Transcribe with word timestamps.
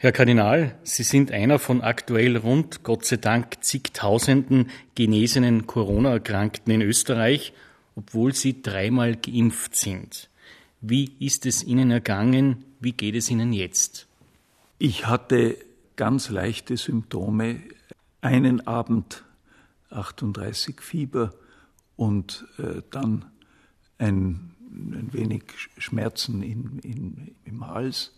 Herr 0.00 0.12
Kardinal, 0.12 0.78
Sie 0.84 1.02
sind 1.02 1.32
einer 1.32 1.58
von 1.58 1.80
aktuell 1.80 2.36
rund, 2.36 2.84
Gott 2.84 3.04
sei 3.04 3.16
Dank, 3.16 3.64
zigtausenden 3.64 4.70
genesenen 4.94 5.66
Corona-Erkrankten 5.66 6.72
in 6.72 6.82
Österreich, 6.82 7.52
obwohl 7.96 8.32
Sie 8.32 8.62
dreimal 8.62 9.16
geimpft 9.16 9.74
sind. 9.74 10.30
Wie 10.80 11.10
ist 11.18 11.46
es 11.46 11.64
Ihnen 11.64 11.90
ergangen? 11.90 12.64
Wie 12.78 12.92
geht 12.92 13.16
es 13.16 13.28
Ihnen 13.28 13.52
jetzt? 13.52 14.06
Ich 14.78 15.08
hatte 15.08 15.56
ganz 15.96 16.30
leichte 16.30 16.76
Symptome. 16.76 17.60
Einen 18.20 18.68
Abend 18.68 19.24
38 19.90 20.80
Fieber 20.80 21.34
und 21.96 22.46
äh, 22.58 22.82
dann 22.92 23.24
ein, 23.98 24.54
ein 24.70 25.08
wenig 25.10 25.42
Schmerzen 25.76 26.44
in, 26.44 26.78
in, 26.84 27.34
im 27.44 27.66
Hals. 27.66 28.12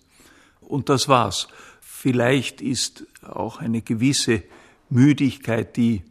Und 0.71 0.89
das 0.89 1.09
war's. 1.09 1.49
Vielleicht 1.81 2.63
ist 2.63 3.05
auch 3.23 3.59
eine 3.59 3.83
gewisse 3.83 4.45
Müdigkeit, 4.89 5.77
die 5.77 6.03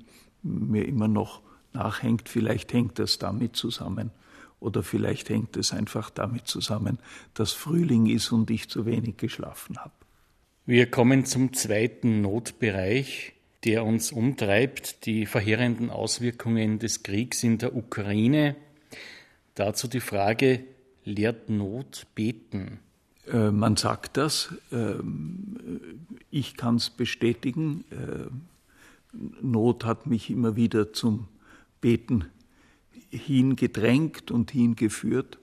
mir 0.43 0.85
immer 0.85 1.07
noch 1.07 1.41
nachhängt, 1.73 2.27
vielleicht 2.27 2.73
hängt 2.73 2.99
das 2.99 3.19
damit 3.19 3.55
zusammen. 3.55 4.11
Oder 4.59 4.83
vielleicht 4.83 5.29
hängt 5.29 5.55
es 5.55 5.71
einfach 5.71 6.09
damit 6.09 6.47
zusammen, 6.47 6.99
dass 7.33 7.53
Frühling 7.53 8.07
ist 8.07 8.33
und 8.33 8.51
ich 8.51 8.69
zu 8.69 8.85
wenig 8.85 9.15
geschlafen 9.15 9.77
habe. 9.77 9.93
Wir 10.65 10.91
kommen 10.91 11.25
zum 11.25 11.53
zweiten 11.53 12.21
Notbereich, 12.21 13.33
der 13.63 13.85
uns 13.85 14.11
umtreibt, 14.11 15.05
die 15.05 15.25
verheerenden 15.25 15.89
Auswirkungen 15.89 16.79
des 16.79 17.03
Kriegs 17.03 17.43
in 17.43 17.57
der 17.57 17.75
Ukraine. 17.75 18.57
Dazu 19.55 19.87
die 19.87 20.01
Frage, 20.01 20.65
lehrt 21.05 21.49
Not 21.49 22.05
beten? 22.13 22.79
Äh, 23.31 23.51
man 23.51 23.75
sagt 23.75 24.17
das. 24.17 24.53
Ähm, 24.71 25.99
ich 26.31 26.57
kann 26.57 26.75
es 26.75 26.89
bestätigen. 26.89 27.83
Äh, 27.91 28.29
Not 29.41 29.85
hat 29.85 30.05
mich 30.05 30.29
immer 30.29 30.55
wieder 30.55 30.93
zum 30.93 31.27
Beten 31.81 32.25
hingedrängt 33.09 34.31
und 34.31 34.51
hingeführt. 34.51 35.39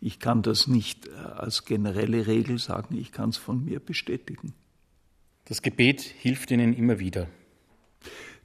Ich 0.00 0.18
kann 0.18 0.42
das 0.42 0.66
nicht 0.66 1.08
äh, 1.08 1.10
als 1.12 1.64
generelle 1.64 2.26
Regel 2.26 2.58
sagen, 2.58 2.96
ich 2.96 3.12
kann 3.12 3.30
es 3.30 3.36
von 3.36 3.64
mir 3.64 3.80
bestätigen. 3.80 4.54
Das 5.46 5.62
Gebet 5.62 6.00
hilft 6.00 6.50
Ihnen 6.50 6.74
immer 6.74 6.98
wieder. 6.98 7.26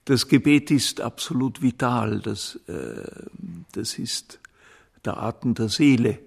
Das 0.06 0.28
Gebet 0.28 0.72
ist 0.72 1.02
absolut 1.02 1.62
vital. 1.62 2.20
Das, 2.20 2.60
äh, 2.68 3.28
das 3.72 4.00
ist 4.00 4.40
der 5.04 5.18
Atem 5.18 5.54
der 5.54 5.70
Seele. 5.70 6.20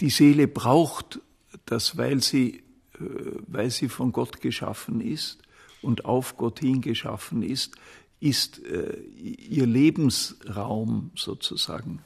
Die 0.00 0.10
Seele 0.10 0.46
braucht 0.48 1.20
das, 1.66 1.96
weil 1.96 2.22
sie, 2.22 2.62
äh, 2.94 3.04
weil 3.46 3.70
sie 3.70 3.88
von 3.88 4.12
Gott 4.12 4.40
geschaffen 4.40 5.00
ist 5.00 5.38
und 5.82 6.04
auf 6.04 6.36
Gott 6.36 6.60
hin 6.60 6.80
geschaffen 6.80 7.42
ist, 7.42 7.76
ist 8.20 8.64
äh, 8.64 8.98
ihr 8.98 9.66
Lebensraum 9.66 11.10
sozusagen. 11.14 12.00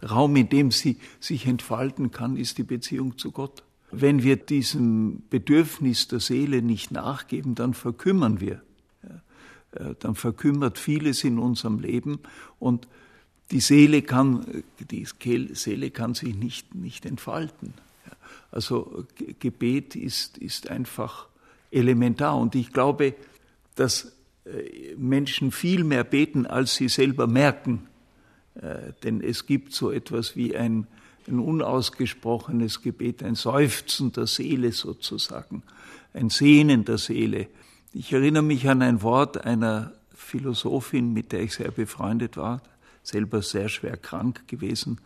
Der 0.00 0.10
Raum, 0.10 0.34
in 0.36 0.48
dem 0.48 0.70
sie 0.70 0.98
sich 1.20 1.46
entfalten 1.46 2.10
kann, 2.10 2.36
ist 2.36 2.58
die 2.58 2.62
Beziehung 2.62 3.18
zu 3.18 3.30
Gott. 3.30 3.62
Wenn 3.90 4.22
wir 4.22 4.36
diesem 4.36 5.22
Bedürfnis 5.30 6.08
der 6.08 6.20
Seele 6.20 6.62
nicht 6.62 6.90
nachgeben, 6.90 7.54
dann 7.54 7.74
verkümmern 7.74 8.40
wir. 8.40 8.62
Äh, 9.72 9.94
dann 9.98 10.14
verkümmert 10.14 10.78
vieles 10.78 11.24
in 11.24 11.38
unserem 11.38 11.78
Leben 11.78 12.20
und 12.58 12.88
die 13.52 13.60
Seele 13.60 14.02
kann, 14.02 14.64
die 14.90 15.06
Seele 15.06 15.90
kann 15.90 16.14
sich 16.14 16.34
nicht, 16.34 16.74
nicht 16.74 17.06
entfalten. 17.06 17.74
Also 18.50 19.04
Gebet 19.38 19.96
ist, 19.96 20.38
ist 20.38 20.70
einfach 20.70 21.28
elementar 21.70 22.36
und 22.36 22.54
ich 22.54 22.72
glaube, 22.72 23.14
dass 23.74 24.12
äh, 24.44 24.94
Menschen 24.96 25.50
viel 25.50 25.84
mehr 25.84 26.04
beten, 26.04 26.46
als 26.46 26.76
sie 26.76 26.88
selber 26.88 27.26
merken. 27.26 27.88
Äh, 28.54 28.92
denn 29.02 29.20
es 29.20 29.46
gibt 29.46 29.74
so 29.74 29.90
etwas 29.90 30.36
wie 30.36 30.56
ein, 30.56 30.86
ein 31.28 31.38
unausgesprochenes 31.38 32.82
Gebet, 32.82 33.22
ein 33.22 33.34
Seufzen 33.34 34.12
der 34.12 34.26
Seele 34.26 34.72
sozusagen, 34.72 35.62
ein 36.14 36.30
Sehnen 36.30 36.84
der 36.84 36.98
Seele. 36.98 37.48
Ich 37.92 38.12
erinnere 38.12 38.42
mich 38.42 38.68
an 38.68 38.82
ein 38.82 39.02
Wort 39.02 39.44
einer 39.44 39.92
Philosophin, 40.14 41.12
mit 41.12 41.32
der 41.32 41.42
ich 41.42 41.54
sehr 41.54 41.70
befreundet 41.70 42.36
war, 42.36 42.62
selber 43.02 43.42
sehr 43.42 43.68
schwer 43.68 43.96
krank 43.96 44.48
gewesen, 44.48 44.98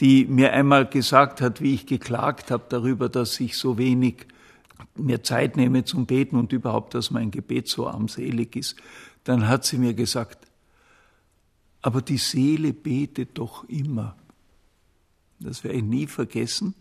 die 0.00 0.26
mir 0.26 0.52
einmal 0.52 0.86
gesagt 0.86 1.40
hat, 1.40 1.60
wie 1.60 1.74
ich 1.74 1.86
geklagt 1.86 2.50
habe 2.50 2.64
darüber, 2.68 3.08
dass 3.08 3.40
ich 3.40 3.56
so 3.56 3.78
wenig 3.78 4.26
mir 4.94 5.22
Zeit 5.22 5.56
nehme 5.56 5.84
zum 5.84 6.06
Beten 6.06 6.36
und 6.36 6.52
überhaupt, 6.52 6.94
dass 6.94 7.10
mein 7.10 7.30
Gebet 7.30 7.68
so 7.68 7.88
armselig 7.88 8.54
ist. 8.56 8.76
Dann 9.24 9.48
hat 9.48 9.64
sie 9.64 9.78
mir 9.78 9.94
gesagt, 9.94 10.46
aber 11.82 12.02
die 12.02 12.18
Seele 12.18 12.72
betet 12.72 13.38
doch 13.38 13.68
immer. 13.68 14.16
Das 15.40 15.64
werde 15.64 15.78
ich 15.78 15.84
nie 15.84 16.06
vergessen. 16.06 16.74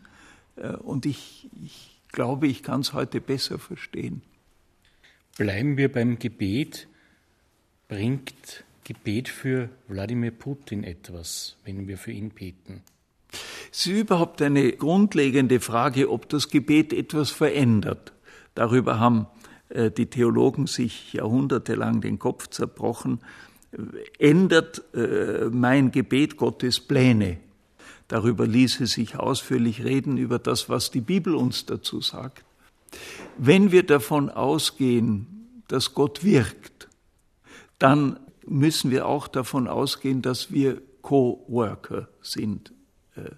Äh, 0.55 0.75
und 0.75 1.05
ich, 1.05 1.49
ich 1.63 2.01
glaube, 2.11 2.47
ich 2.47 2.63
kann 2.63 2.81
es 2.81 2.93
heute 2.93 3.21
besser 3.21 3.59
verstehen. 3.59 4.21
Bleiben 5.37 5.77
wir 5.77 5.91
beim 5.91 6.17
Gebet. 6.17 6.87
Bringt 7.87 8.63
Gebet 8.83 9.29
für 9.29 9.69
Wladimir 9.87 10.31
Putin 10.31 10.83
etwas, 10.83 11.57
wenn 11.63 11.87
wir 11.87 11.97
für 11.97 12.11
ihn 12.11 12.31
beten? 12.31 12.81
Es 13.77 13.85
ist 13.85 13.93
überhaupt 13.93 14.41
eine 14.41 14.71
grundlegende 14.71 15.59
Frage, 15.59 16.09
ob 16.09 16.27
das 16.29 16.49
Gebet 16.49 16.93
etwas 16.93 17.29
verändert. 17.29 18.11
Darüber 18.55 18.99
haben 18.99 19.27
äh, 19.69 19.91
die 19.91 20.07
Theologen 20.07 20.65
sich 20.65 21.13
jahrhundertelang 21.13 22.01
den 22.01 22.17
Kopf 22.17 22.47
zerbrochen. 22.47 23.19
Ändert 24.17 24.81
äh, 24.95 25.49
mein 25.51 25.91
Gebet 25.91 26.37
Gottes 26.37 26.79
Pläne? 26.79 27.37
Darüber 28.07 28.47
ließe 28.47 28.87
sich 28.87 29.19
ausführlich 29.19 29.83
reden, 29.83 30.17
über 30.17 30.39
das, 30.39 30.69
was 30.69 30.89
die 30.89 31.01
Bibel 31.01 31.35
uns 31.35 31.67
dazu 31.67 32.01
sagt. 32.01 32.43
Wenn 33.37 33.71
wir 33.71 33.83
davon 33.83 34.31
ausgehen, 34.31 35.61
dass 35.67 35.93
Gott 35.93 36.23
wirkt, 36.23 36.87
dann 37.77 38.19
müssen 38.43 38.89
wir 38.89 39.05
auch 39.05 39.27
davon 39.27 39.67
ausgehen, 39.67 40.23
dass 40.23 40.51
wir 40.51 40.81
Co-Worker 41.03 42.07
sind, 42.23 42.73
äh, 43.15 43.29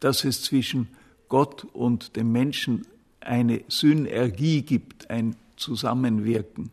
dass 0.00 0.24
es 0.24 0.42
zwischen 0.42 0.88
Gott 1.28 1.64
und 1.72 2.16
dem 2.16 2.32
Menschen 2.32 2.86
eine 3.20 3.62
Synergie 3.68 4.62
gibt, 4.62 5.10
ein 5.10 5.36
Zusammenwirken. 5.56 6.70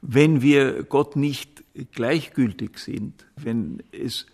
Wenn 0.00 0.42
wir 0.42 0.82
Gott 0.82 1.16
nicht 1.16 1.62
gleichgültig 1.92 2.78
sind, 2.78 3.24
wenn 3.36 3.82
es 3.92 4.26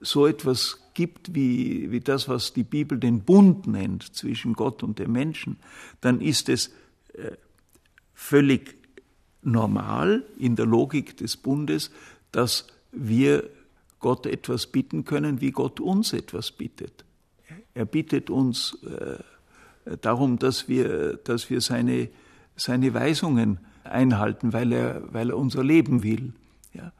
so 0.00 0.26
etwas 0.26 0.80
gibt 0.94 1.34
wie, 1.34 1.90
wie 1.92 2.00
das, 2.00 2.28
was 2.28 2.52
die 2.52 2.64
Bibel 2.64 2.98
den 2.98 3.20
Bund 3.20 3.66
nennt 3.66 4.14
zwischen 4.14 4.54
Gott 4.54 4.82
und 4.82 4.98
dem 4.98 5.12
Menschen, 5.12 5.58
dann 6.00 6.20
ist 6.20 6.48
es 6.48 6.72
äh, 7.14 7.36
völlig 8.14 8.74
normal 9.42 10.24
in 10.38 10.56
der 10.56 10.66
Logik 10.66 11.16
des 11.16 11.36
Bundes, 11.36 11.90
dass 12.32 12.66
wir 12.90 13.48
Gott 14.02 14.26
etwas 14.26 14.66
bitten 14.66 15.06
können, 15.06 15.40
wie 15.40 15.52
Gott 15.52 15.80
uns 15.80 16.12
etwas 16.12 16.52
bittet. 16.52 17.06
Er 17.72 17.86
bittet 17.86 18.28
uns 18.28 18.76
äh, 18.84 19.96
darum, 20.02 20.38
dass 20.38 20.68
wir, 20.68 21.14
dass 21.24 21.48
wir 21.48 21.62
seine, 21.62 22.10
seine 22.54 22.92
Weisungen 22.92 23.60
einhalten, 23.84 24.52
weil 24.52 24.72
er, 24.72 25.12
weil 25.12 25.30
er 25.30 25.38
unser 25.38 25.64
Leben 25.64 26.02
will. 26.02 26.34
Ja. 26.74 26.92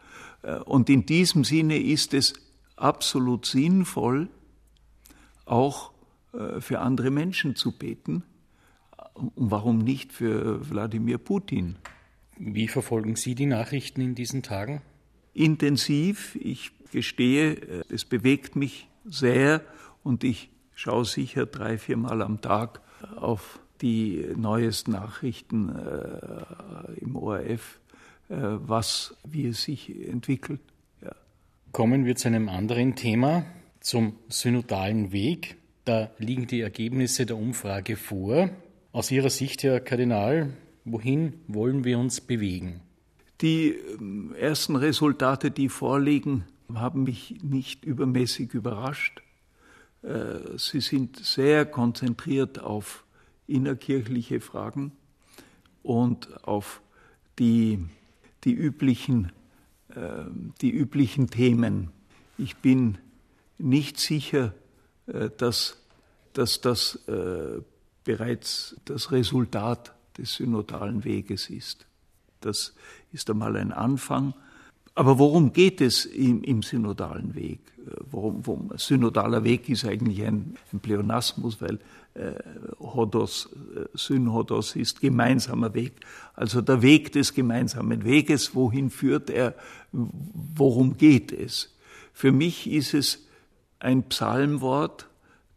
Äh, 0.43 0.61
und 0.61 0.89
in 0.89 1.05
diesem 1.05 1.45
Sinne 1.45 1.79
ist 1.79 2.15
es 2.15 2.35
absolut 2.77 3.45
sinnvoll, 3.45 4.29
auch 5.45 5.93
äh, 6.33 6.61
für 6.61 6.79
andere 6.79 7.11
Menschen 7.11 7.57
zu 7.57 7.73
beten. 7.73 8.23
Und 9.15 9.33
warum 9.37 9.79
nicht 9.79 10.13
für 10.13 10.71
Wladimir 10.71 11.19
Putin? 11.19 11.77
Wie 12.39 12.69
verfolgen 12.69 13.17
Sie 13.17 13.35
die 13.35 13.47
Nachrichten 13.47 14.01
in 14.01 14.15
diesen 14.15 14.43
Tagen? 14.43 14.81
Intensiv. 15.35 16.37
Ich 16.37 16.73
gestehe, 16.93 17.55
äh, 17.55 17.85
es 17.89 18.05
bewegt 18.05 18.55
mich 18.55 18.89
sehr 19.05 19.63
und 20.05 20.23
ich 20.23 20.51
schaue 20.75 21.05
sicher 21.05 21.47
drei, 21.47 21.79
viermal 21.79 22.23
am 22.23 22.41
Tag 22.41 22.81
auf 23.17 23.59
die 23.81 24.25
neuesten 24.37 24.93
Nachrichten 24.93 25.71
äh, 25.71 27.01
im 27.01 27.17
ORF, 27.17 27.81
äh, 28.29 28.37
was, 28.39 29.17
wie 29.25 29.49
es 29.49 29.63
sich 29.65 29.91
entwickelt. 30.09 30.61
Kommen 31.73 32.05
wir 32.05 32.17
zu 32.17 32.29
einem 32.29 32.51
anderen 32.51 32.97
Thema, 32.97 33.47
zum 33.81 34.17
synodalen 34.29 35.11
Weg. 35.11 35.57
Da 35.87 36.11
liegen 36.19 36.47
die 36.47 36.61
Ergebnisse 36.61 37.25
der 37.25 37.37
Umfrage 37.37 37.97
vor. 37.97 38.51
Aus 38.93 39.11
Ihrer 39.11 39.31
Sicht, 39.31 39.63
Herr 39.63 39.81
Kardinal, 39.81 40.51
wohin 40.85 41.41
wollen 41.49 41.85
wir 41.85 41.99
uns 41.99 42.21
bewegen? 42.21 42.81
Die 43.41 43.71
ähm, 43.71 44.35
ersten 44.39 44.77
Resultate, 44.77 45.51
die 45.51 45.71
vorliegen, 45.71 46.45
haben 46.81 47.05
mich 47.05 47.43
nicht 47.43 47.85
übermäßig 47.85 48.55
überrascht. 48.55 49.23
Äh, 50.03 50.57
sie 50.57 50.81
sind 50.81 51.17
sehr 51.17 51.67
konzentriert 51.67 52.59
auf 52.59 53.05
innerkirchliche 53.47 54.41
Fragen 54.41 54.93
und 55.83 56.45
auf 56.45 56.81
die, 57.39 57.85
die, 58.45 58.53
üblichen, 58.53 59.33
äh, 59.91 60.25
die 60.61 60.71
üblichen 60.71 61.29
Themen. 61.29 61.91
Ich 62.39 62.57
bin 62.57 62.99
nicht 63.59 63.99
sicher, 63.99 64.55
äh, 65.07 65.31
dass, 65.37 65.83
dass 66.33 66.61
das 66.61 66.97
äh, 67.09 67.61
bereits 68.05 68.77
das 68.85 69.13
Resultat 69.13 69.95
des 70.19 70.35
synodalen 70.35 71.05
Weges 71.05 71.49
ist. 71.49 71.87
Das 72.41 72.75
ist 73.13 73.31
einmal 73.31 73.57
ein 73.57 73.73
Anfang. 73.73 74.35
Aber 74.95 75.19
worum 75.19 75.53
geht 75.53 75.81
es 75.81 76.05
im, 76.05 76.43
im 76.43 76.63
synodalen 76.63 77.35
Weg? 77.35 77.61
Worum, 78.11 78.47
worum, 78.47 78.71
synodaler 78.77 79.43
Weg 79.43 79.69
ist 79.69 79.85
eigentlich 79.85 80.23
ein, 80.23 80.57
ein 80.73 80.81
Pleonasmus, 80.81 81.61
weil 81.61 81.79
äh, 82.15 82.35
Hodos, 82.79 83.49
äh, 83.75 83.87
Synhodos 83.95 84.77
ist 84.77 85.01
gemeinsamer 85.01 85.73
Weg. 85.75 85.93
Also 86.35 86.61
der 86.61 86.83
Weg 86.83 87.13
des 87.13 87.33
gemeinsamen 87.33 88.05
Weges, 88.05 88.55
wohin 88.55 88.91
führt 88.91 89.31
er, 89.31 89.55
worum 89.93 90.97
geht 90.99 91.33
es? 91.33 91.75
Für 92.13 92.33
mich 92.33 92.71
ist 92.71 92.93
es 92.93 93.27
ein 93.79 94.05
Psalmwort, 94.05 95.09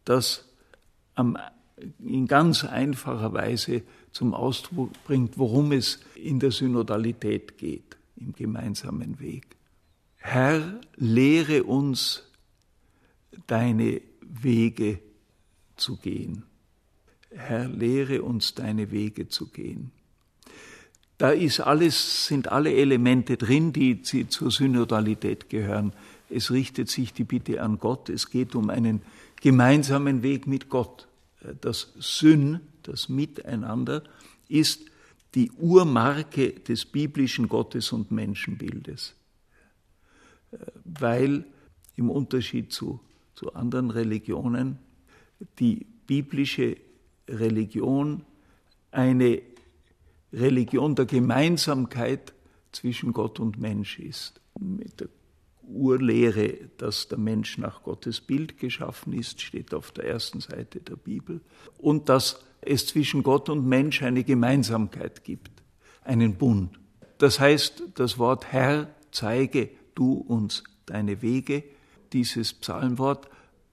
das 0.06 0.46
am, 1.16 1.38
in 2.00 2.28
ganz 2.28 2.64
einfacher 2.64 3.34
Weise 3.34 3.82
zum 4.12 4.34
Ausdruck 4.34 4.92
bringt, 5.06 5.38
worum 5.38 5.74
es 5.74 6.00
in 6.16 6.40
der 6.40 6.52
Synodalität 6.52 7.58
geht, 7.58 7.95
im 8.18 8.34
gemeinsamen 8.34 9.20
Weg. 9.20 9.56
Herr, 10.18 10.82
lehre 10.96 11.64
uns 11.64 12.24
deine 13.48 14.02
Wege 14.22 15.00
zu 15.76 15.98
gehen. 15.98 16.44
Herr, 17.30 17.68
lehre 17.68 18.24
uns 18.24 18.56
deine 18.56 18.92
Wege 18.92 19.28
zu 19.28 19.48
gehen. 19.48 19.92
Da 21.18 21.30
ist 21.30 21.62
alles, 21.62 22.28
sind 22.28 22.52
alle 22.52 22.74
Elemente 22.74 23.38
drin, 23.38 23.72
die 23.72 24.02
zur 24.02 24.52
Synodalität 24.52 25.50
gehören. 25.50 25.94
Es 26.30 26.52
richtet 26.52 26.90
sich 26.90 27.14
die 27.14 27.24
Bitte 27.24 27.62
an 27.62 27.80
Gott. 27.80 28.10
Es 28.10 28.30
geht 28.30 28.56
um 28.56 28.70
einen 28.70 29.02
gemeinsamen 29.42 30.24
Weg 30.24 30.48
mit 30.48 30.70
Gott. 30.70 31.08
Das 31.62 31.94
Syn, 32.00 32.60
das 32.84 33.08
Miteinander, 33.08 34.04
ist 34.50 34.82
die 35.36 35.52
Urmarke 35.52 36.54
des 36.54 36.86
biblischen 36.86 37.48
Gottes- 37.50 37.92
und 37.92 38.10
Menschenbildes. 38.10 39.16
Weil 40.86 41.46
im 41.96 42.10
Unterschied 42.10 42.72
zu, 42.72 43.00
zu 43.36 43.54
anderen 43.54 43.92
Religionen 43.92 44.80
die 45.60 45.86
biblische 46.08 46.78
Religion 47.28 48.24
eine 48.92 49.42
Religion 50.32 50.96
der 50.96 51.06
Gemeinsamkeit 51.06 52.34
zwischen 52.72 53.14
Gott 53.14 53.40
und 53.40 53.60
Mensch 53.60 54.00
ist. 54.00 54.42
Mit 54.60 55.00
der 55.00 55.10
Urlehre, 55.68 56.70
dass 56.78 57.08
der 57.08 57.18
Mensch 57.18 57.58
nach 57.58 57.84
Gottes 57.84 58.22
Bild 58.22 58.58
geschaffen 58.58 59.14
ist, 59.14 59.42
steht 59.42 59.74
auf 59.74 59.92
der 59.92 60.06
ersten 60.06 60.40
Seite 60.40 60.80
der 60.80 60.96
Bibel. 60.96 61.42
Und 61.78 62.10
dass 62.10 62.44
es 62.62 62.88
zwischen 62.88 63.24
Gott 63.24 63.50
und 63.50 63.68
Mensch 63.68 64.02
eine 64.02 64.24
Gemeinsamkeit 64.24 65.24
gibt, 65.24 65.52
einen 66.04 66.36
Bund. 66.36 66.80
Das 67.18 67.40
heißt, 67.40 67.84
das 67.96 68.18
Wort 68.18 68.52
Herr, 68.52 68.90
zeige 69.12 69.70
du 69.94 70.14
uns 70.14 70.64
deine 70.86 71.22
Wege, 71.22 71.64
dieses 72.14 72.54
Psalmwort 72.54 73.30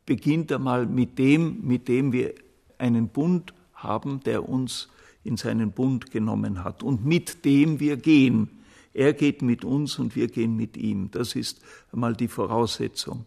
beginnt 0.07 0.53
einmal 0.53 0.87
mit 0.87 1.19
dem, 1.19 1.61
mit 1.63 1.89
dem 1.89 2.13
wir 2.13 2.35
einen 2.79 3.09
Bund 3.09 3.55
haben, 3.75 4.21
der 4.21 4.49
uns 4.49 4.89
in 5.25 5.37
seinen 5.37 5.73
Bund 5.73 6.11
genommen 6.11 6.65
hat 6.65 6.83
und 6.83 7.05
mit 7.05 7.45
dem 7.45 7.81
wir 7.81 7.97
gehen. 7.97 8.62
Er 8.95 9.13
geht 9.13 9.43
mit 9.43 9.65
uns 9.65 9.99
und 9.99 10.17
wir 10.17 10.29
gehen 10.29 10.57
mit 10.57 10.77
ihm. 10.77 11.11
Das 11.11 11.35
ist 11.35 11.61
einmal 11.93 12.15
die 12.15 12.29
Voraussetzung. 12.29 13.27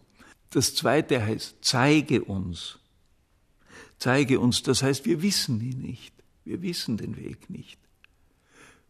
Das 0.51 0.75
zweite 0.75 1.21
heißt, 1.21 1.57
zeige 1.61 2.23
uns. 2.23 2.79
Zeige 3.97 4.39
uns, 4.39 4.61
das 4.63 4.83
heißt, 4.83 5.05
wir 5.05 5.21
wissen 5.21 5.61
ihn 5.61 5.81
nicht. 5.81 6.13
Wir 6.43 6.61
wissen 6.61 6.97
den 6.97 7.17
Weg 7.17 7.49
nicht. 7.49 7.79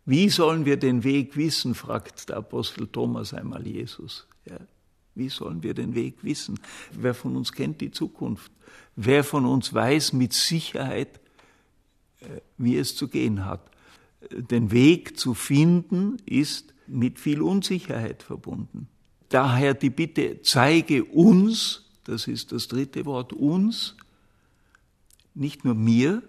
Wie 0.05 0.29
sollen 0.29 0.65
wir 0.65 0.77
den 0.77 1.03
Weg 1.03 1.35
wissen, 1.35 1.73
fragt 1.73 2.29
der 2.29 2.37
Apostel 2.37 2.87
Thomas 2.87 3.33
einmal 3.33 3.65
Jesus. 3.65 4.27
Ja. 4.45 4.59
Wie 5.15 5.29
sollen 5.29 5.63
wir 5.63 5.73
den 5.73 5.95
Weg 5.95 6.23
wissen? 6.23 6.59
Wer 6.91 7.13
von 7.13 7.35
uns 7.37 7.53
kennt 7.53 7.81
die 7.81 7.91
Zukunft? 7.91 8.51
Wer 8.95 9.23
von 9.23 9.45
uns 9.45 9.73
weiß 9.73 10.13
mit 10.13 10.33
Sicherheit, 10.33 11.21
äh, 12.19 12.41
wie 12.57 12.77
es 12.77 12.95
zu 12.95 13.07
gehen 13.07 13.45
hat? 13.45 13.71
Den 14.31 14.71
Weg 14.71 15.17
zu 15.19 15.33
finden 15.33 16.17
ist 16.25 16.73
mit 16.87 17.19
viel 17.19 17.41
Unsicherheit 17.41 18.23
verbunden. 18.23 18.87
Daher 19.29 19.73
die 19.73 19.89
Bitte, 19.89 20.41
zeige 20.43 21.03
uns, 21.03 21.83
das 22.03 22.27
ist 22.27 22.51
das 22.51 22.67
dritte 22.67 23.05
Wort, 23.05 23.33
uns, 23.33 23.95
nicht 25.33 25.65
nur 25.65 25.75
mir, 25.75 26.21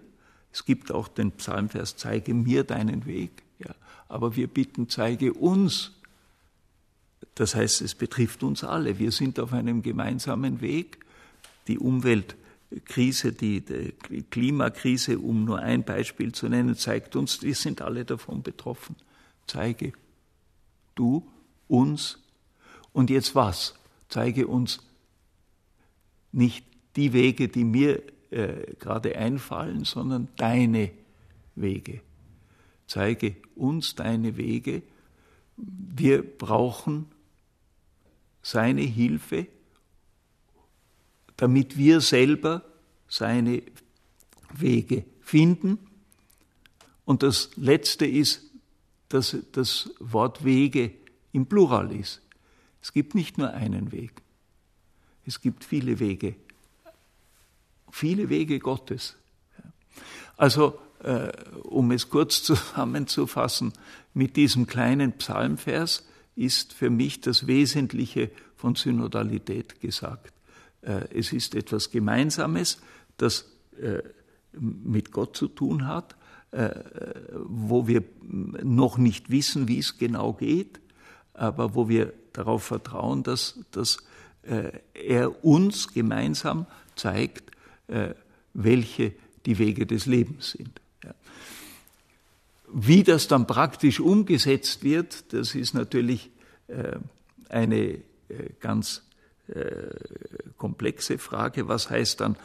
es 0.51 0.65
gibt 0.65 0.91
auch 0.91 1.07
den 1.07 1.31
Psalmvers, 1.31 1.95
zeige 1.95 2.33
mir 2.33 2.63
deinen 2.63 3.05
Weg, 3.05 3.43
ja, 3.59 3.73
aber 4.07 4.35
wir 4.35 4.47
bitten, 4.47 4.89
zeige 4.89 5.33
uns 5.33 5.91
das 7.37 7.53
heißt, 7.53 7.81
es 7.81 7.93
betrifft 7.93 8.41
uns 8.41 8.63
alle. 8.63 8.97
Wir 8.97 9.11
sind 9.11 9.39
auf 9.39 9.53
einem 9.53 9.83
gemeinsamen 9.83 10.59
Weg. 10.59 11.05
Die 11.67 11.77
Umweltkrise, 12.69 13.31
die, 13.33 13.61
die 13.61 14.23
Klimakrise, 14.23 15.19
um 15.19 15.45
nur 15.45 15.59
ein 15.59 15.83
Beispiel 15.83 16.33
zu 16.33 16.49
nennen, 16.49 16.75
zeigt 16.75 17.15
uns, 17.15 17.41
wir 17.41 17.55
sind 17.55 17.81
alle 17.81 18.03
davon 18.03 18.43
betroffen. 18.43 18.95
Zeige 19.45 19.93
du 20.95 21.25
uns 21.67 22.19
und 22.91 23.09
jetzt 23.09 23.35
was? 23.35 23.75
Zeige 24.09 24.47
uns 24.47 24.79
nicht 26.31 26.65
die 26.95 27.13
Wege, 27.13 27.47
die 27.47 27.63
mir 27.63 28.01
äh, 28.31 28.75
gerade 28.79 29.17
einfallen, 29.17 29.85
sondern 29.85 30.27
deine 30.35 30.91
Wege. 31.55 32.01
Zeige 32.87 33.37
uns 33.55 33.95
deine 33.95 34.37
Wege. 34.37 34.81
Wir 35.55 36.21
brauchen 36.21 37.05
seine 38.41 38.81
Hilfe, 38.81 39.47
damit 41.37 41.77
wir 41.77 42.01
selber 42.01 42.63
seine 43.07 43.63
Wege 44.53 45.05
finden. 45.21 45.77
Und 47.05 47.23
das 47.23 47.51
Letzte 47.55 48.05
ist, 48.05 48.41
dass 49.09 49.37
das 49.53 49.91
Wort 49.99 50.43
Wege 50.43 50.91
im 51.31 51.45
Plural 51.45 51.95
ist. 51.95 52.21
Es 52.81 52.91
gibt 52.91 53.15
nicht 53.15 53.37
nur 53.37 53.53
einen 53.53 53.91
Weg. 53.91 54.21
Es 55.25 55.41
gibt 55.41 55.63
viele 55.63 55.99
Wege. 55.99 56.35
Viele 57.91 58.29
Wege 58.29 58.59
Gottes. 58.59 59.15
Also, 60.35 60.79
äh, 61.03 61.31
um 61.63 61.91
es 61.91 62.09
kurz 62.09 62.43
zusammenzufassen, 62.43 63.73
mit 64.13 64.35
diesem 64.35 64.67
kleinen 64.67 65.13
Psalmvers 65.13 66.05
ist 66.35 66.73
für 66.73 66.89
mich 66.89 67.21
das 67.21 67.47
Wesentliche 67.47 68.31
von 68.55 68.75
Synodalität 68.75 69.79
gesagt. 69.79 70.36
Äh, 70.81 71.07
es 71.13 71.33
ist 71.33 71.55
etwas 71.55 71.91
Gemeinsames, 71.91 72.79
das 73.17 73.45
äh, 73.81 74.01
mit 74.53 75.11
Gott 75.11 75.35
zu 75.35 75.47
tun 75.47 75.87
hat, 75.87 76.15
äh, 76.51 76.69
wo 77.33 77.87
wir 77.87 78.03
noch 78.21 78.97
nicht 78.97 79.29
wissen, 79.29 79.67
wie 79.67 79.79
es 79.79 79.97
genau 79.97 80.33
geht, 80.33 80.79
aber 81.33 81.75
wo 81.75 81.89
wir 81.89 82.13
darauf 82.33 82.63
vertrauen, 82.63 83.23
dass, 83.23 83.59
dass 83.71 83.97
er 84.93 85.43
uns 85.43 85.91
gemeinsam 85.93 86.67
zeigt, 86.95 87.51
welche 88.53 89.11
die 89.45 89.59
Wege 89.59 89.85
des 89.85 90.05
Lebens 90.05 90.51
sind. 90.51 90.79
Wie 92.71 93.03
das 93.03 93.27
dann 93.27 93.45
praktisch 93.45 93.99
umgesetzt 93.99 94.83
wird, 94.83 95.33
das 95.33 95.53
ist 95.53 95.73
natürlich 95.73 96.29
eine 97.49 97.99
ganz 98.61 99.06
komplexe 100.57 101.17
Frage. 101.17 101.67
Was 101.67 101.89
heißt 101.89 102.21
dann 102.21 102.35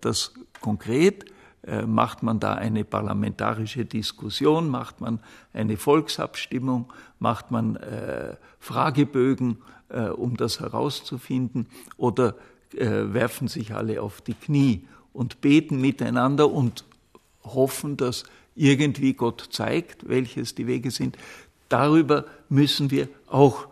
das 0.00 0.32
konkret? 0.60 1.26
Macht 1.86 2.22
man 2.22 2.40
da 2.40 2.54
eine 2.54 2.84
parlamentarische 2.84 3.84
Diskussion? 3.84 4.68
Macht 4.68 5.00
man 5.00 5.20
eine 5.52 5.76
Volksabstimmung? 5.76 6.90
Macht 7.18 7.50
man 7.50 7.78
Fragebögen, 8.58 9.58
um 10.16 10.36
das 10.36 10.60
herauszufinden? 10.60 11.66
Oder 11.96 12.34
werfen 12.72 13.48
sich 13.48 13.74
alle 13.74 14.00
auf 14.00 14.20
die 14.20 14.34
Knie 14.34 14.86
und 15.12 15.40
beten 15.40 15.80
miteinander 15.80 16.50
und 16.50 16.84
hoffen, 17.42 17.96
dass 17.96 18.24
irgendwie 18.54 19.14
Gott 19.14 19.48
zeigt, 19.50 20.08
welches 20.08 20.54
die 20.54 20.66
Wege 20.66 20.90
sind. 20.90 21.18
Darüber 21.68 22.24
müssen 22.48 22.90
wir 22.90 23.08
auch 23.26 23.66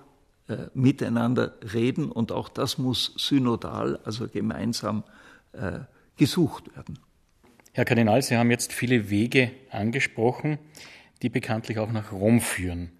äh, 0.48 0.66
miteinander 0.74 1.54
reden 1.74 2.10
und 2.10 2.32
auch 2.32 2.48
das 2.48 2.78
muss 2.78 3.14
synodal, 3.16 4.00
also 4.04 4.28
gemeinsam 4.28 5.04
äh, 5.52 5.80
gesucht 6.16 6.74
werden. 6.74 6.98
Herr 7.72 7.84
Kardinal, 7.84 8.22
Sie 8.22 8.36
haben 8.36 8.50
jetzt 8.50 8.72
viele 8.72 9.10
Wege 9.10 9.52
angesprochen, 9.70 10.58
die 11.22 11.28
bekanntlich 11.28 11.78
auch 11.78 11.92
nach 11.92 12.12
Rom 12.12 12.40
führen. 12.40 12.90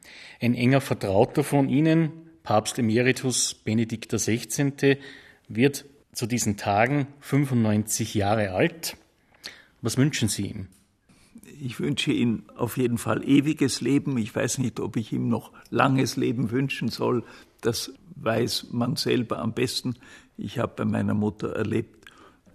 Ein 0.41 0.55
enger 0.55 0.81
Vertrauter 0.81 1.43
von 1.43 1.69
Ihnen, 1.69 2.11
Papst 2.43 2.79
Emeritus 2.79 3.55
Benedikt 3.55 4.13
XVI., 4.13 4.99
wird 5.49 5.85
zu 6.13 6.27
diesen 6.27 6.57
Tagen 6.57 7.07
95 7.21 8.15
Jahre 8.15 8.51
alt. 8.53 8.97
Was 9.81 9.97
wünschen 9.97 10.29
Sie 10.29 10.47
ihm? 10.49 10.69
Ich 11.61 11.81
wünsche 11.81 12.13
ihm 12.13 12.45
auf 12.57 12.77
jeden 12.77 12.99
Fall 12.99 13.29
ewiges 13.29 13.81
Leben. 13.81 14.17
Ich 14.19 14.35
weiß 14.35 14.59
nicht, 14.59 14.81
ob 14.81 14.97
ich 14.97 15.13
ihm 15.13 15.29
noch 15.29 15.53
langes 15.71 16.17
Leben 16.17 16.51
wünschen 16.51 16.89
soll. 16.89 17.25
Das 17.61 17.93
weiß 18.17 18.69
man 18.73 18.97
selber 18.97 19.39
am 19.39 19.53
besten. 19.53 19.97
Ich 20.37 20.59
habe 20.59 20.73
bei 20.77 20.85
meiner 20.85 21.15
Mutter 21.15 21.55
erlebt, 21.55 22.07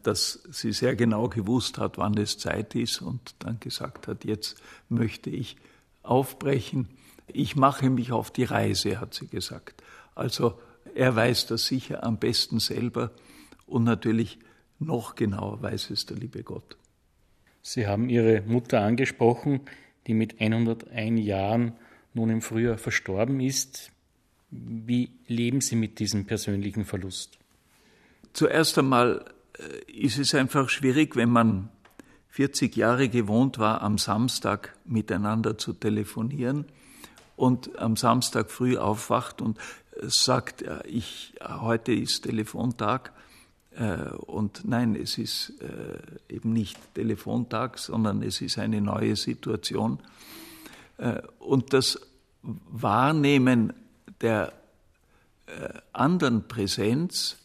dass 0.04 0.44
sie 0.52 0.74
sehr 0.74 0.96
genau 0.96 1.30
gewusst 1.30 1.78
hat, 1.78 1.98
wann 1.98 2.18
es 2.18 2.38
Zeit 2.38 2.76
ist 2.76 3.02
und 3.02 3.36
dann 3.40 3.60
gesagt 3.60 4.08
hat, 4.08 4.26
jetzt 4.26 4.58
möchte 4.90 5.30
ich 5.30 5.58
aufbrechen. 6.02 6.90
Ich 7.28 7.56
mache 7.56 7.90
mich 7.90 8.12
auf 8.12 8.32
die 8.32 8.44
Reise, 8.44 9.00
hat 9.00 9.14
sie 9.14 9.28
gesagt. 9.28 9.82
Also 10.16 10.60
er 10.96 11.16
weiß 11.16 11.48
das 11.48 11.66
sicher 11.66 12.04
am 12.04 12.18
besten 12.18 12.60
selber 12.60 13.12
und 13.66 13.84
natürlich 13.84 14.40
noch 14.80 15.16
genauer 15.16 15.62
weiß 15.62 15.90
es 15.90 16.06
der 16.06 16.18
liebe 16.18 16.44
Gott. 16.44 16.78
Sie 17.64 17.88
haben 17.88 18.10
Ihre 18.10 18.42
Mutter 18.42 18.82
angesprochen, 18.82 19.62
die 20.06 20.14
mit 20.14 20.42
101 20.42 21.22
Jahren 21.22 21.72
nun 22.14 22.30
im 22.30 22.42
Frühjahr 22.42 22.78
verstorben 22.78 23.40
ist. 23.40 23.92
Wie 24.52 25.12
leben 25.28 25.62
Sie 25.62 25.78
mit 25.78 25.98
diesem 26.00 26.26
persönlichen 26.26 26.84
Verlust? 26.84 27.40
Zuerst 28.34 28.78
einmal 28.78 29.26
äh, 29.58 29.92
ist 29.92 30.20
es 30.20 30.36
einfach 30.36 30.68
schwierig, 30.68 31.16
wenn 31.16 31.30
man 31.30 31.70
40 32.28 32.76
Jahre 32.76 33.08
gewohnt 33.08 33.60
war, 33.60 33.82
am 33.82 33.98
Samstag 33.98 34.76
miteinander 34.84 35.58
zu 35.58 35.72
telefonieren 35.72 36.66
und 37.38 37.80
am 37.80 37.96
Samstag 37.96 38.52
früh 38.52 38.78
aufwacht 38.78 39.42
und 39.42 39.58
sagt, 40.02 40.66
ich, 40.86 41.36
heute 41.42 41.94
ist 41.94 42.24
Telefontag. 42.24 43.14
Äh, 43.76 44.10
und 44.26 44.66
nein, 44.66 44.96
es 44.96 45.18
ist 45.18 45.54
äh, 45.62 46.34
eben 46.36 46.54
nicht 46.54 46.78
Telefontag, 46.94 47.78
sondern 47.78 48.22
es 48.24 48.42
ist 48.42 48.58
eine 48.58 48.82
neue 48.82 49.16
Situation. 49.16 50.00
Und 51.40 51.74
das 51.74 52.00
Wahrnehmen 52.44 53.74
der 54.22 54.54
anderen 55.92 56.48
Präsenz, 56.48 57.38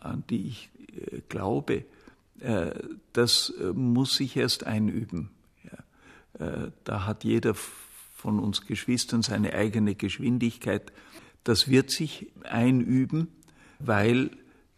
an 0.00 0.22
die 0.28 0.48
ich 0.48 0.68
glaube, 1.30 1.86
äh, 2.40 2.70
das 3.12 3.52
äh, 3.60 3.72
muss 3.72 4.16
sich 4.16 4.36
erst 4.36 4.64
einüben. 4.64 5.30
Äh, 6.38 6.70
da 6.84 7.06
hat 7.06 7.24
jeder 7.24 7.54
von 7.54 8.38
uns 8.38 8.66
Geschwistern 8.66 9.22
seine 9.22 9.54
eigene 9.54 9.94
Geschwindigkeit. 9.94 10.92
Das 11.44 11.68
wird 11.68 11.90
sich 11.90 12.30
einüben, 12.44 13.28
weil, 13.78 14.30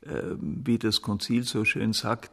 wie 0.05 0.79
das 0.79 1.03
Konzil 1.03 1.45
so 1.45 1.65
schön 1.65 1.93
sagt, 1.93 2.31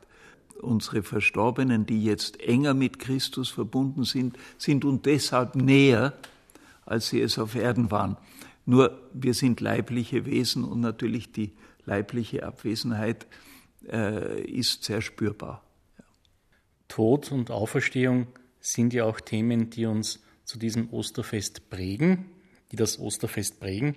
unsere 0.61 1.03
Verstorbenen, 1.03 1.85
die 1.85 2.03
jetzt 2.03 2.39
enger 2.41 2.73
mit 2.73 2.99
Christus 2.99 3.49
verbunden 3.49 4.03
sind, 4.03 4.37
sind 4.57 4.85
und 4.85 5.05
deshalb 5.05 5.55
näher, 5.55 6.13
als 6.85 7.09
sie 7.09 7.21
es 7.21 7.39
auf 7.39 7.55
Erden 7.55 7.91
waren. 7.91 8.17
Nur 8.65 8.99
wir 9.13 9.33
sind 9.33 9.61
leibliche 9.61 10.25
Wesen 10.25 10.63
und 10.63 10.81
natürlich 10.81 11.31
die 11.31 11.53
leibliche 11.85 12.45
Abwesenheit 12.45 13.25
äh, 13.87 14.41
ist 14.43 14.83
sehr 14.83 15.01
spürbar. 15.01 15.63
Tod 16.87 17.31
und 17.31 17.51
Auferstehung 17.51 18.27
sind 18.59 18.93
ja 18.93 19.05
auch 19.05 19.19
Themen, 19.19 19.69
die 19.69 19.85
uns 19.85 20.21
zu 20.43 20.59
diesem 20.59 20.91
Osterfest 20.91 21.69
prägen, 21.69 22.25
die 22.71 22.75
das 22.75 22.99
Osterfest 22.99 23.59
prägen. 23.59 23.95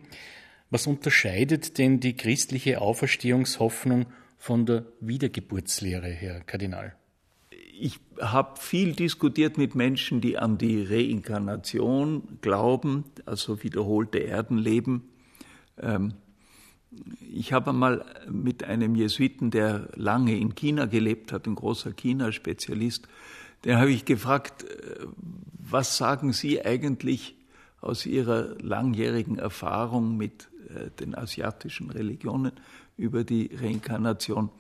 Was 0.72 0.86
unterscheidet 0.86 1.76
denn 1.76 2.00
die 2.00 2.16
christliche 2.16 2.80
Auferstehungshoffnung 2.80 4.06
von 4.38 4.64
der 4.64 4.86
Wiedergeburtslehre, 5.00 6.08
Herr 6.08 6.40
Kardinal? 6.40 6.96
Ich 7.78 8.00
habe 8.18 8.58
viel 8.58 8.94
diskutiert 8.94 9.58
mit 9.58 9.74
Menschen, 9.74 10.22
die 10.22 10.38
an 10.38 10.56
die 10.56 10.82
Reinkarnation 10.82 12.38
glauben, 12.40 13.04
also 13.26 13.62
wiederholte 13.62 14.20
Erdenleben. 14.20 15.02
Ähm, 15.78 16.14
ich 17.30 17.52
habe 17.52 17.68
einmal 17.68 18.06
mit 18.30 18.64
einem 18.64 18.94
Jesuiten, 18.94 19.50
der 19.50 19.90
lange 19.94 20.38
in 20.38 20.54
China 20.54 20.86
gelebt 20.86 21.32
hat, 21.32 21.46
ein 21.46 21.54
großer 21.54 21.92
China-Spezialist, 21.92 23.08
den 23.66 23.76
habe 23.76 23.90
ich 23.90 24.06
gefragt, 24.06 24.64
äh, 24.64 25.06
was 25.52 25.98
sagen 25.98 26.32
Sie 26.32 26.64
eigentlich 26.64 27.36
aus 27.82 28.06
Ihrer 28.06 28.56
langjährigen 28.62 29.38
Erfahrung 29.38 30.16
mit 30.16 30.48
den 31.00 31.14
asiatischen 31.14 31.90
Religionen 31.90 32.52
über 32.96 33.24
die 33.24 33.50
Reinkarnation? 33.54 34.50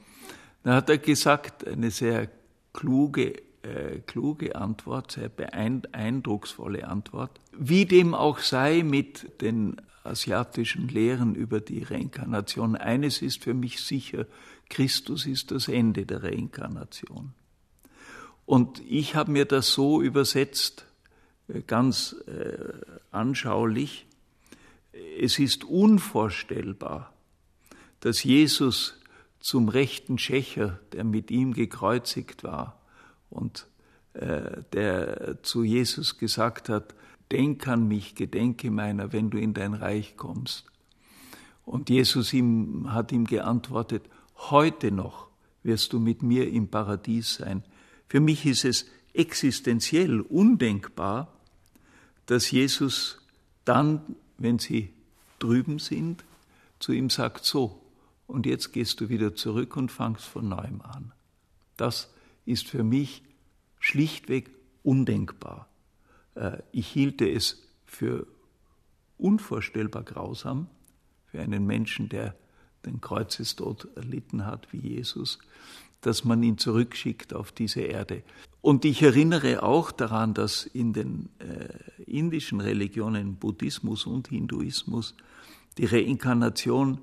Da 0.62 0.74
hat 0.76 0.90
er 0.90 0.98
gesagt, 0.98 1.66
eine 1.66 1.90
sehr 1.90 2.28
kluge, 2.72 3.42
äh, 3.62 4.00
kluge 4.06 4.56
Antwort, 4.56 5.12
sehr 5.12 5.28
beeindrucksvolle 5.28 6.86
Antwort. 6.86 7.40
Wie 7.56 7.84
dem 7.84 8.14
auch 8.14 8.38
sei 8.38 8.82
mit 8.82 9.40
den 9.40 9.76
asiatischen 10.04 10.88
Lehren 10.88 11.34
über 11.34 11.60
die 11.60 11.82
Reinkarnation. 11.82 12.76
Eines 12.76 13.22
ist 13.22 13.42
für 13.42 13.54
mich 13.54 13.80
sicher, 13.82 14.26
Christus 14.68 15.26
ist 15.26 15.50
das 15.50 15.68
Ende 15.68 16.06
der 16.06 16.22
Reinkarnation. 16.22 17.34
Und 18.46 18.82
ich 18.88 19.14
habe 19.14 19.30
mir 19.30 19.44
das 19.44 19.72
so 19.72 20.02
übersetzt, 20.02 20.86
äh, 21.48 21.62
ganz 21.62 22.16
äh, 22.26 22.72
anschaulich, 23.10 24.06
es 24.92 25.38
ist 25.38 25.64
unvorstellbar, 25.64 27.12
dass 28.00 28.24
Jesus 28.24 28.98
zum 29.40 29.68
rechten 29.68 30.18
Schächer, 30.18 30.78
der 30.92 31.04
mit 31.04 31.30
ihm 31.30 31.52
gekreuzigt 31.52 32.44
war 32.44 32.80
und 33.30 33.66
äh, 34.14 34.62
der 34.72 35.42
zu 35.42 35.64
Jesus 35.64 36.18
gesagt 36.18 36.68
hat, 36.68 36.94
denk 37.30 37.66
an 37.66 37.88
mich, 37.88 38.14
gedenke 38.14 38.70
meiner, 38.70 39.12
wenn 39.12 39.30
du 39.30 39.38
in 39.38 39.54
dein 39.54 39.74
Reich 39.74 40.16
kommst. 40.16 40.66
Und 41.64 41.88
Jesus 41.88 42.32
ihm, 42.32 42.92
hat 42.92 43.12
ihm 43.12 43.24
geantwortet, 43.24 44.04
heute 44.36 44.92
noch 44.92 45.28
wirst 45.62 45.92
du 45.92 46.00
mit 46.00 46.22
mir 46.22 46.50
im 46.50 46.68
Paradies 46.68 47.34
sein. 47.34 47.64
Für 48.08 48.20
mich 48.20 48.44
ist 48.46 48.64
es 48.64 48.86
existenziell 49.14 50.20
undenkbar, 50.20 51.32
dass 52.26 52.50
Jesus 52.50 53.20
dann, 53.64 54.16
wenn 54.42 54.58
sie 54.58 54.92
drüben 55.38 55.78
sind, 55.78 56.24
zu 56.78 56.92
ihm 56.92 57.10
sagt, 57.10 57.44
so, 57.44 57.80
und 58.26 58.46
jetzt 58.46 58.72
gehst 58.72 59.00
du 59.00 59.08
wieder 59.08 59.34
zurück 59.34 59.76
und 59.76 59.90
fangst 59.90 60.24
von 60.24 60.48
neuem 60.48 60.80
an. 60.80 61.12
Das 61.76 62.12
ist 62.44 62.68
für 62.68 62.82
mich 62.82 63.22
schlichtweg 63.78 64.50
undenkbar. 64.82 65.68
Äh, 66.34 66.58
ich 66.72 66.88
hielte 66.88 67.28
es 67.28 67.62
für 67.84 68.26
unvorstellbar 69.18 70.02
grausam, 70.02 70.68
für 71.26 71.40
einen 71.40 71.66
Menschen, 71.66 72.08
der 72.08 72.34
den 72.84 73.00
Kreuzestod 73.00 73.88
erlitten 73.96 74.44
hat 74.44 74.72
wie 74.72 74.78
Jesus, 74.78 75.38
dass 76.00 76.24
man 76.24 76.42
ihn 76.42 76.58
zurückschickt 76.58 77.32
auf 77.32 77.52
diese 77.52 77.82
Erde. 77.82 78.22
Und 78.62 78.84
ich 78.84 79.02
erinnere 79.02 79.64
auch 79.64 79.90
daran, 79.90 80.34
dass 80.34 80.64
in 80.64 80.92
den 80.92 81.28
äh, 81.40 82.02
indischen 82.04 82.60
Religionen, 82.60 83.34
Buddhismus 83.34 84.06
und 84.06 84.28
Hinduismus, 84.28 85.16
die 85.78 85.86
Reinkarnation 85.86 87.00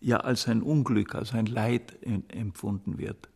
ja 0.00 0.16
als 0.16 0.48
ein 0.48 0.62
Unglück, 0.62 1.14
als 1.14 1.34
ein 1.34 1.46
Leid 1.46 1.98
empfunden 2.28 2.96
wird. 2.96 3.28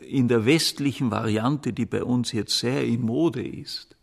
In 0.00 0.28
der 0.28 0.46
westlichen 0.46 1.10
Variante, 1.10 1.74
die 1.74 1.84
bei 1.84 2.02
uns 2.02 2.32
jetzt 2.32 2.58
sehr 2.58 2.84
in 2.84 3.02
Mode 3.02 3.46
ist, 3.46 3.96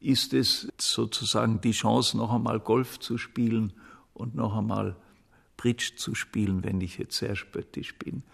ist 0.00 0.34
es 0.34 0.68
sozusagen 0.78 1.60
die 1.60 1.72
Chance, 1.72 2.16
noch 2.16 2.32
einmal 2.32 2.58
Golf 2.58 2.98
zu 2.98 3.18
spielen 3.18 3.72
und 4.14 4.34
noch 4.34 4.56
einmal 4.56 4.96
Bridge 5.56 5.92
zu 5.96 6.16
spielen, 6.16 6.64
wenn 6.64 6.80
ich 6.80 6.98
jetzt 6.98 7.18
sehr 7.18 7.36
spöttisch 7.36 7.96
bin. 7.98 8.24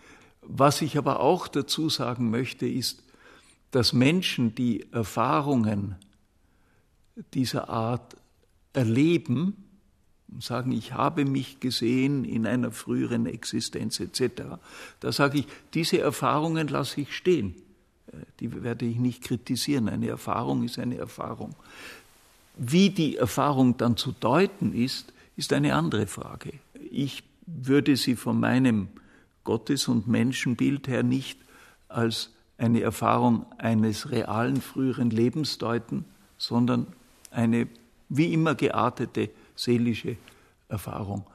Was 0.40 0.80
ich 0.80 0.96
aber 0.96 1.20
auch 1.20 1.46
dazu 1.46 1.90
sagen 1.90 2.30
möchte, 2.30 2.66
ist, 2.66 3.03
dass 3.74 3.92
Menschen, 3.92 4.54
die 4.54 4.90
Erfahrungen 4.92 5.96
dieser 7.32 7.68
Art 7.68 8.16
erleben, 8.72 9.56
sagen, 10.40 10.72
ich 10.72 10.92
habe 10.92 11.24
mich 11.24 11.60
gesehen 11.60 12.24
in 12.24 12.46
einer 12.46 12.72
früheren 12.72 13.26
Existenz 13.26 14.00
etc., 14.00 14.42
da 15.00 15.12
sage 15.12 15.38
ich, 15.38 15.46
diese 15.74 16.00
Erfahrungen 16.00 16.68
lasse 16.68 17.00
ich 17.02 17.16
stehen 17.16 17.54
die 18.40 18.62
werde 18.62 18.84
ich 18.86 18.98
nicht 18.98 19.22
kritisieren. 19.22 19.88
Eine 19.88 20.08
Erfahrung 20.08 20.64
ist 20.64 20.78
eine 20.78 20.96
Erfahrung. 20.96 21.54
Wie 22.56 22.90
die 22.90 23.16
Erfahrung 23.16 23.76
dann 23.76 23.96
zu 23.96 24.12
deuten 24.12 24.72
ist, 24.72 25.12
ist 25.36 25.52
eine 25.52 25.74
andere 25.74 26.06
Frage. 26.06 26.52
Ich 26.90 27.24
würde 27.46 27.96
sie 27.96 28.16
von 28.16 28.38
meinem 28.38 28.88
Gottes- 29.42 29.88
und 29.88 30.06
Menschenbild 30.06 30.88
her 30.88 31.02
nicht 31.02 31.38
als 31.88 32.30
eine 32.58 32.80
Erfahrung 32.82 33.46
eines 33.58 34.10
realen 34.10 34.60
früheren 34.60 35.10
Lebens 35.10 35.58
deuten, 35.58 36.04
sondern 36.38 36.86
eine 37.30 37.68
wie 38.08 38.32
immer 38.32 38.54
geartete 38.54 39.30
seelische 39.56 40.16
Erfahrung. 40.68 41.26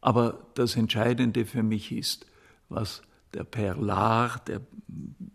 Aber 0.00 0.46
das 0.54 0.76
Entscheidende 0.76 1.46
für 1.46 1.62
mich 1.62 1.92
ist, 1.92 2.26
was 2.68 3.02
der 3.34 3.44
Père 3.44 3.80
Lard, 3.80 4.48
der 4.48 4.60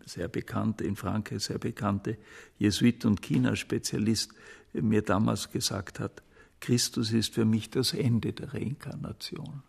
sehr 0.04 0.28
bekannte, 0.28 0.84
in 0.84 0.96
Frankreich 0.96 1.44
sehr 1.44 1.58
bekannte 1.58 2.18
Jesuit 2.58 3.04
und 3.04 3.22
China-Spezialist, 3.22 4.32
mir 4.72 5.02
damals 5.02 5.50
gesagt 5.50 6.00
hat, 6.00 6.22
Christus 6.60 7.12
ist 7.12 7.34
für 7.34 7.44
mich 7.44 7.70
das 7.70 7.92
Ende 7.92 8.32
der 8.32 8.54
Reinkarnation. 8.54 9.62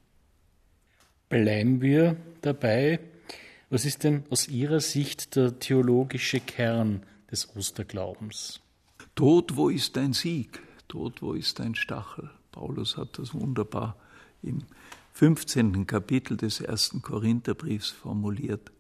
Bleiben 1.30 1.82
wir 1.82 2.18
dabei. 2.42 3.00
Was 3.70 3.84
ist 3.84 4.06
denn 4.06 4.24
aus 4.30 4.48
Ihrer 4.48 4.80
Sicht 4.80 5.36
der 5.36 5.60
theologische 5.60 6.40
Kern 6.40 7.04
des 7.30 7.54
Osterglaubens? 7.56 8.62
Tod, 9.14 9.58
wo 9.58 9.68
ist 9.68 9.98
dein 9.98 10.14
Sieg? 10.14 10.62
Tod, 10.88 11.22
wo 11.22 11.34
ist 11.34 11.60
dein 11.60 11.76
Stachel? 11.76 12.30
Paulus 12.54 12.96
hat 12.96 13.20
das 13.20 13.34
wunderbar 13.34 13.98
im 14.42 14.64
15. 15.14 15.86
Kapitel 15.86 16.38
des 16.38 16.62
ersten 16.62 17.02
Korintherbriefs 17.02 17.90
formuliert. 17.90 18.72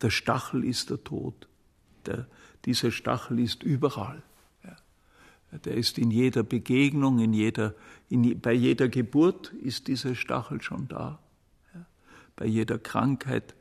Der 0.00 0.10
Stachel 0.10 0.64
ist 0.64 0.90
der 0.90 1.02
Tod. 1.02 1.48
Der, 2.06 2.28
dieser 2.64 2.92
Stachel 2.92 3.40
ist 3.40 3.64
überall. 3.64 4.22
Der 5.64 5.74
ist 5.74 5.98
in 5.98 6.12
jeder 6.12 6.44
Begegnung, 6.44 7.18
in 7.18 7.32
jeder, 7.32 7.74
in, 8.08 8.40
bei 8.40 8.52
jeder 8.52 8.88
Geburt 8.88 9.52
ist 9.54 9.88
dieser 9.88 10.14
Stachel 10.14 10.62
schon 10.62 10.86
da. 10.86 11.18
Bei 12.36 12.46
jeder 12.46 12.78
Krankheit. 12.78 13.56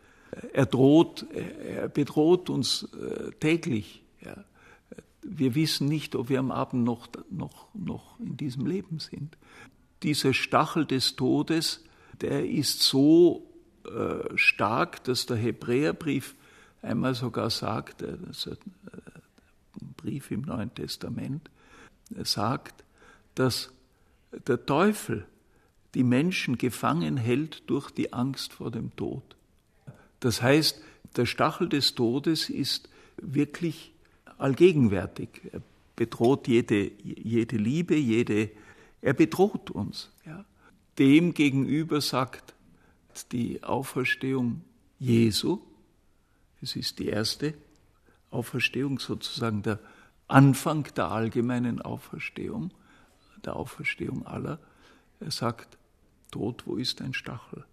Er 0.54 0.66
droht, 0.66 1.26
er 1.34 1.90
bedroht 1.90 2.50
uns 2.50 2.88
äh, 2.94 3.32
täglich. 3.40 4.04
Wir 5.22 5.56
wissen 5.56 5.88
nicht, 5.88 6.16
ob 6.16 6.30
wir 6.30 6.40
am 6.40 6.52
Abend 6.52 6.84
noch, 6.84 7.08
noch, 7.30 7.68
noch 7.74 8.20
in 8.20 8.38
diesem 8.38 8.66
Leben 8.66 9.00
sind. 9.00 9.38
Dieser 10.02 10.34
Stachel 10.34 10.86
des 10.86 11.16
Todes 11.16 11.84
der 12.22 12.50
ist 12.50 12.82
so 12.82 13.48
äh, 13.86 14.38
stark, 14.38 15.04
dass 15.06 15.26
der 15.26 15.38
Hebräerbrief 15.38 16.36
einmal 16.82 17.16
sogar 17.16 17.50
sagt, 17.50 18.02
äh, 18.02 18.18
das 18.26 18.46
ist 18.46 18.60
ein 19.82 19.94
Brief 19.96 20.32
im 20.32 20.42
Neuen 20.42 20.74
Testament, 20.74 21.50
sagt, 22.24 22.84
dass 23.36 23.72
der 24.48 24.66
Teufel 24.66 25.26
die 25.94 26.04
Menschen 26.04 26.58
gefangen 26.58 27.18
hält 27.18 27.70
durch 27.70 27.92
die 27.92 28.14
Angst 28.14 28.54
vor 28.54 28.72
dem 28.72 28.96
Tod. 28.96 29.36
Das 30.20 30.42
heißt, 30.42 30.82
der 31.16 31.26
Stachel 31.26 31.70
des 31.70 31.96
Todes 31.96 32.50
ist 32.50 32.90
wirklich 33.18 33.94
allgegenwärtig. 34.38 35.30
Er 35.52 35.62
bedroht 35.96 36.48
jede, 36.48 36.92
jede 37.04 37.58
Liebe, 37.58 37.96
jede, 37.96 38.50
er 39.02 39.14
bedroht 39.14 39.70
uns. 39.72 40.12
Ja. 40.26 40.46
Dem 40.98 41.34
gegenüber 41.34 42.02
sagt 42.02 42.54
die 43.32 43.64
Auferstehung 43.64 44.62
Jesu, 45.00 45.60
es 46.62 46.76
ist 46.76 47.00
die 47.00 47.08
erste 47.08 47.54
Auferstehung, 48.32 49.00
sozusagen 49.00 49.64
der 49.64 49.80
Anfang 50.28 50.84
der 50.96 51.10
allgemeinen 51.10 51.82
Auferstehung, 51.82 52.72
der 53.44 53.56
Auferstehung 53.56 54.26
aller. 54.28 54.60
Er 55.20 55.32
sagt, 55.32 55.78
Tod, 56.32 56.64
wo 56.66 56.76
ist 56.76 57.02
ein 57.02 57.14
Stachel? 57.14 57.66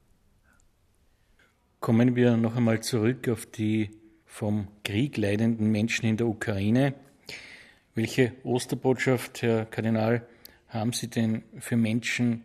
Kommen 1.80 2.16
wir 2.16 2.37
noch 2.37 2.56
einmal 2.56 2.83
zurück 2.83 3.28
auf 3.28 3.47
die 3.47 3.90
vom 4.25 4.68
Krieg 4.85 5.16
leidenden 5.16 5.71
Menschen 5.71 6.06
in 6.06 6.16
der 6.16 6.26
Ukraine. 6.26 6.95
Welche 7.95 8.33
Osterbotschaft, 8.42 9.42
Herr 9.42 9.66
Kardinal, 9.66 10.26
haben 10.68 10.92
Sie 10.92 11.09
denn 11.09 11.42
für 11.58 11.76
Menschen 11.76 12.43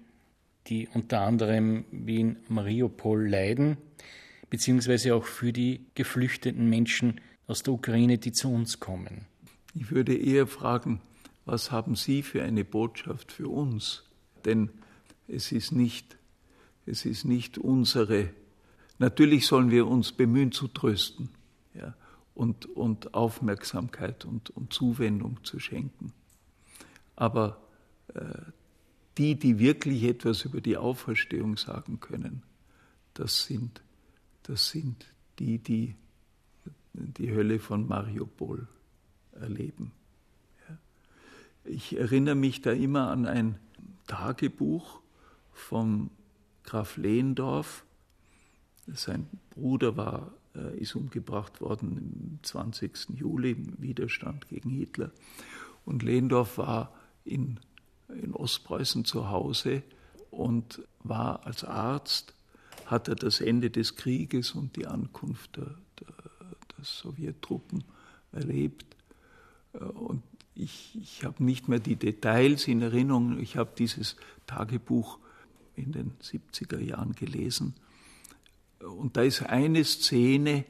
die 0.68 0.88
unter 0.94 1.22
anderem 1.22 1.86
wie 1.92 2.22
in 2.22 2.38
Mariupol 2.48 3.28
leiden, 3.28 3.78
beziehungsweise 4.50 5.16
auch 5.16 5.26
für 5.26 5.52
die 5.52 5.86
geflüchteten 5.96 6.70
Menschen 6.70 7.20
aus 7.48 7.64
der 7.64 7.74
Ukraine, 7.74 8.18
die 8.18 8.32
zu 8.32 8.52
uns 8.52 8.80
kommen. 8.80 9.26
Ich 9.74 9.92
würde 9.92 10.16
eher 10.16 10.48
fragen, 10.48 11.02
was 11.46 11.72
haben 11.72 11.96
Sie 11.96 12.22
für 12.22 12.44
eine 12.44 12.64
Botschaft 12.64 13.32
für 13.32 13.48
uns? 13.48 14.04
Denn 14.46 14.70
es 15.28 15.52
ist 15.52 15.72
nicht, 15.72 16.18
es 16.86 17.06
ist 17.06 17.26
nicht 17.26 17.58
unsere. 17.58 18.30
Natürlich 19.02 19.48
sollen 19.48 19.72
wir 19.72 19.88
uns 19.88 20.12
bemühen 20.12 20.52
zu 20.52 20.68
trösten 20.68 21.30
ja, 21.74 21.96
und, 22.36 22.68
und 22.68 23.16
Aufmerksamkeit 23.16 24.26
und, 24.26 24.52
und 24.52 24.72
Zuwendung 24.72 25.44
zu 25.44 25.58
schenken. 25.60 26.14
Aber 27.16 27.60
äh, 28.14 28.22
die, 29.18 29.40
die 29.40 29.58
wirklich 29.58 30.04
etwas 30.04 30.46
über 30.46 30.62
die 30.62 30.78
Auferstehung 30.78 31.58
sagen 31.58 32.00
können, 32.00 32.44
das 33.16 33.42
sind, 33.42 33.82
das 34.44 34.70
sind 34.70 35.08
die, 35.40 35.58
die 35.58 35.96
die 36.94 37.32
Hölle 37.32 37.58
von 37.58 37.88
Mariupol 37.88 38.68
erleben. 39.32 39.94
Ja. 40.70 40.78
Ich 41.66 41.98
erinnere 41.98 42.36
mich 42.36 42.62
da 42.62 42.72
immer 42.72 43.10
an 43.10 43.26
ein 43.26 43.58
Tagebuch 44.06 45.02
vom 45.54 46.12
Graf 46.66 46.98
Lehndorf. 46.98 47.84
Sein 48.94 49.28
Bruder 49.52 49.98
war, 49.98 50.32
äh, 50.56 50.78
ist 50.78 50.96
umgebracht 50.96 51.62
worden 51.62 52.40
am 52.40 52.44
20. 52.44 53.12
Juli 53.16 53.52
im 53.52 53.82
Widerstand 53.82 54.48
gegen 54.50 54.70
Hitler. 54.70 55.12
Und 55.86 56.04
Lehndorf 56.04 56.58
war 56.58 56.94
in 57.26 57.60
in 58.20 58.34
Ostpreußen 58.34 59.06
zu 59.06 59.30
Hause 59.30 59.84
und 60.30 60.82
war 61.04 61.46
als 61.46 61.64
Arzt, 61.64 62.34
hat 62.86 63.08
er 63.08 63.16
das 63.16 63.42
Ende 63.42 63.70
des 63.70 63.96
Krieges 63.96 64.52
und 64.52 64.76
die 64.76 64.88
Ankunft 64.88 65.58
der, 65.58 65.76
der, 66.00 66.14
der 66.78 66.84
Sowjettruppen 66.84 67.84
erlebt. 68.32 68.86
Und 69.74 70.24
ich, 70.56 70.98
ich 71.02 71.24
habe 71.24 71.44
nicht 71.44 71.68
mehr 71.68 71.80
die 71.80 71.96
Details 71.96 72.68
in 72.68 72.82
Erinnerung. 72.82 73.40
Ich 73.40 73.56
habe 73.56 73.72
dieses 73.78 74.18
Tagebuch 74.46 75.18
in 75.76 75.94
den 75.94 76.12
70er 76.22 76.80
Jahren 76.80 77.14
gelesen. 77.14 77.76
Und 78.84 79.18
da 79.18 79.22
ist 79.22 79.44
eine 79.44 79.84
Szene, 79.84 80.66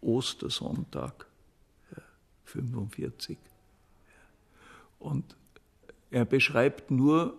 Ostersonntag, 0.00 1.26
45. 2.44 3.38
Und 4.98 5.36
er 6.10 6.24
beschreibt 6.24 6.90
nur, 6.90 7.38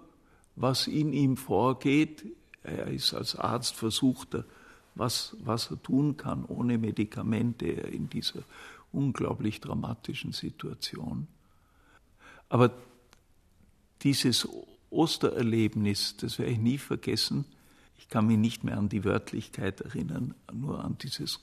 was 0.56 0.88
in 0.88 1.14
ihm 1.14 1.38
vorgeht. 1.38 2.26
Er 2.64 2.88
ist 2.88 3.14
als 3.14 3.36
Arzt 3.36 3.76
versucht, 3.76 4.38
was, 4.96 5.36
was 5.40 5.72
er 5.72 5.82
tun 5.82 6.18
kann 6.18 6.46
ohne 6.46 6.78
Medikamente 6.78 7.66
in 7.66 8.10
dieser 8.10 8.44
unglaublich 8.92 9.60
dramatischen 9.60 10.32
Situation. 10.32 11.28
Aber 12.50 12.72
dieses 14.02 14.48
Ostererlebnis, 14.90 16.18
das 16.18 16.38
werde 16.38 16.52
ich 16.52 16.60
nie 16.60 16.78
vergessen. 16.78 17.46
Kann 18.14 18.28
mich 18.28 18.38
nicht 18.38 18.64
mehr 18.64 18.78
an 18.78 18.90
die 18.90 19.06
Wörtlichkeit 19.06 19.82
erinnern, 19.82 20.36
nur 20.54 20.86
an 20.86 21.00
dieses 21.00 21.40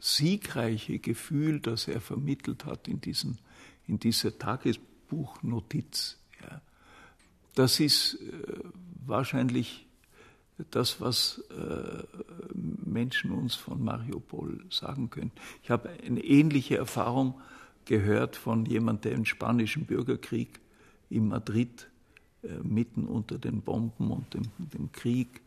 siegreiche 0.00 0.98
Gefühl, 0.98 1.60
das 1.60 1.86
er 1.86 2.00
vermittelt 2.00 2.64
hat 2.64 2.88
in, 2.88 3.00
diesen, 3.00 3.38
in 3.86 4.00
dieser 4.00 4.36
Tagesbuchnotiz. 4.36 6.18
Das 7.54 7.78
ist 7.78 8.14
äh, 8.14 8.18
wahrscheinlich 9.06 9.86
das, 10.72 11.00
was 11.00 11.40
äh, 11.56 12.02
Menschen 12.52 13.30
uns 13.30 13.54
von 13.54 13.84
Mariupol 13.84 14.58
sagen 14.70 15.08
können. 15.08 15.30
Ich 15.62 15.70
habe 15.70 15.88
eine 16.04 16.24
ähnliche 16.24 16.78
Erfahrung 16.78 17.40
gehört 17.84 18.34
von 18.34 18.66
jemand, 18.66 19.04
der 19.04 19.12
im 19.12 19.24
spanischen 19.24 19.86
Bürgerkrieg 19.86 20.58
in 21.10 21.28
Madrid 21.28 21.88
äh, 22.42 22.54
mitten 22.64 23.06
unter 23.06 23.38
den 23.38 23.62
Bomben 23.62 24.10
und 24.10 24.34
dem, 24.34 24.50
dem 24.58 24.90
Krieg 24.90 25.42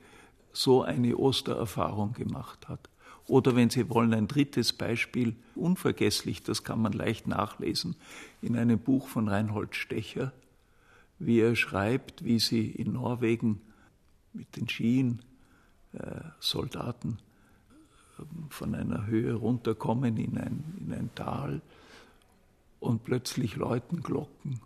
so 0.56 0.84
eine 0.84 1.18
Ostererfahrung 1.18 2.14
gemacht 2.14 2.68
hat. 2.68 2.90
Oder 3.28 3.56
wenn 3.56 3.70
Sie 3.70 3.90
wollen, 3.90 4.14
ein 4.14 4.28
drittes 4.28 4.74
Beispiel, 4.74 5.36
unvergesslich, 5.56 6.44
das 6.44 6.64
kann 6.64 6.82
man 6.82 6.94
leicht 6.94 7.28
nachlesen, 7.28 7.96
in 8.42 8.56
einem 8.56 8.80
Buch 8.80 9.08
von 9.08 9.28
Reinhold 9.28 9.76
Stecher, 9.76 10.32
wie 11.18 11.40
er 11.40 11.56
schreibt, 11.56 12.24
wie 12.24 12.40
sie 12.40 12.70
in 12.70 12.94
Norwegen 12.94 13.62
mit 14.34 14.56
den 14.56 14.68
Skien 14.68 15.22
äh, 15.94 16.22
Soldaten 16.40 17.18
äh, 18.20 18.24
von 18.50 18.76
einer 18.76 19.08
Höhe 19.08 19.34
runterkommen 19.34 20.18
in 20.18 20.38
ein, 20.38 20.64
in 20.80 20.94
ein 20.94 21.10
Tal 21.16 21.62
und 22.80 23.04
plötzlich 23.04 23.56
läuten 23.56 24.04
Glocken. 24.04 24.60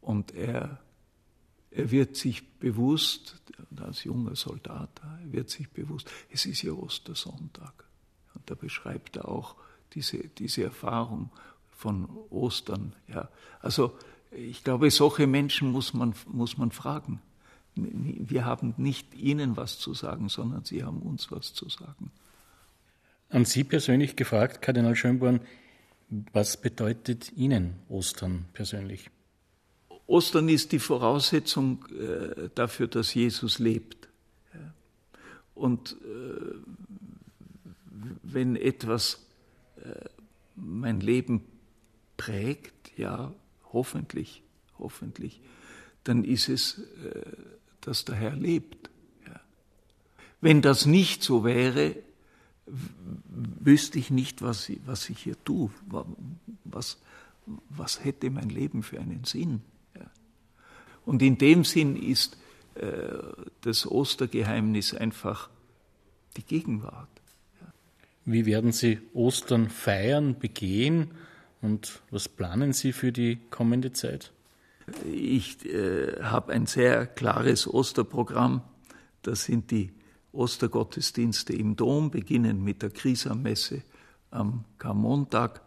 Und 0.00 0.34
er, 0.34 0.80
er 1.70 1.90
wird 1.90 2.16
sich 2.16 2.48
bewusst, 2.58 3.41
als 3.82 4.04
junger 4.04 4.36
Soldat, 4.36 4.90
er 5.02 5.32
wird 5.32 5.50
sich 5.50 5.70
bewusst, 5.70 6.10
es 6.30 6.46
ist 6.46 6.62
ja 6.62 6.72
Ostersonntag. 6.72 7.84
da 8.46 8.54
beschreibt 8.54 9.16
er 9.16 9.28
auch 9.28 9.56
diese, 9.94 10.18
diese 10.18 10.64
Erfahrung 10.64 11.30
von 11.70 12.08
Ostern. 12.30 12.94
Ja. 13.08 13.28
Also 13.60 13.96
ich 14.30 14.64
glaube, 14.64 14.90
solche 14.90 15.26
Menschen 15.26 15.70
muss 15.70 15.94
man, 15.94 16.14
muss 16.26 16.56
man 16.56 16.70
fragen. 16.70 17.20
Wir 17.74 18.44
haben 18.44 18.74
nicht 18.76 19.14
ihnen 19.14 19.56
was 19.56 19.78
zu 19.78 19.94
sagen, 19.94 20.28
sondern 20.28 20.64
sie 20.64 20.84
haben 20.84 21.00
uns 21.00 21.30
was 21.30 21.54
zu 21.54 21.68
sagen. 21.68 22.10
An 23.30 23.46
Sie 23.46 23.64
persönlich 23.64 24.14
gefragt, 24.14 24.60
Kardinal 24.60 24.94
Schönborn, 24.94 25.40
was 26.34 26.60
bedeutet 26.60 27.32
Ihnen 27.32 27.76
Ostern 27.88 28.44
persönlich? 28.52 29.10
Ostern 30.06 30.48
ist 30.48 30.72
die 30.72 30.78
Voraussetzung 30.78 31.86
äh, 31.88 32.48
dafür, 32.54 32.86
dass 32.88 33.14
Jesus 33.14 33.58
lebt. 33.58 34.08
Und 35.54 35.96
äh, 36.02 36.54
wenn 38.22 38.56
etwas 38.56 39.24
äh, 39.76 40.08
mein 40.56 41.00
Leben 41.00 41.42
prägt, 42.16 42.98
ja, 42.98 43.32
hoffentlich, 43.72 44.42
hoffentlich, 44.78 45.40
dann 46.04 46.24
ist 46.24 46.48
es, 46.48 46.80
dass 47.80 48.04
der 48.04 48.16
Herr 48.16 48.34
lebt. 48.34 48.90
Wenn 50.40 50.60
das 50.60 50.84
nicht 50.84 51.22
so 51.22 51.44
wäre, 51.44 51.94
wüsste 52.66 53.98
ich 53.98 54.10
nicht, 54.10 54.42
was, 54.42 54.70
was 54.84 55.08
ich 55.10 55.20
hier 55.20 55.36
tue. 55.44 55.70
Was, 56.64 56.98
was 57.68 58.04
hätte 58.04 58.30
mein 58.30 58.48
Leben 58.48 58.82
für 58.82 59.00
einen 59.00 59.24
Sinn? 59.24 59.62
Und 61.04 61.22
in 61.22 61.38
dem 61.38 61.64
Sinn 61.64 61.96
ist 61.96 62.36
äh, 62.74 62.88
das 63.62 63.90
Ostergeheimnis 63.90 64.94
einfach 64.94 65.48
die 66.36 66.42
Gegenwart. 66.42 67.08
Ja. 67.60 67.72
Wie 68.24 68.46
werden 68.46 68.72
Sie 68.72 69.00
Ostern 69.12 69.68
feiern, 69.68 70.38
begehen 70.38 71.10
und 71.60 72.00
was 72.10 72.28
planen 72.28 72.72
Sie 72.72 72.92
für 72.92 73.12
die 73.12 73.38
kommende 73.50 73.92
Zeit? 73.92 74.32
Ich 75.10 75.64
äh, 75.66 76.22
habe 76.22 76.52
ein 76.52 76.66
sehr 76.66 77.06
klares 77.06 77.72
Osterprogramm. 77.72 78.62
Das 79.22 79.44
sind 79.44 79.70
die 79.70 79.92
Ostergottesdienste 80.32 81.52
im 81.52 81.76
Dom, 81.76 82.10
beginnen 82.10 82.64
mit 82.64 82.82
der 82.82 82.90
Krisammesse 82.90 83.82
am 84.30 84.64
Karmontag, 84.78 85.60